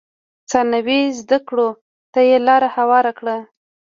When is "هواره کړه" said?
2.75-3.37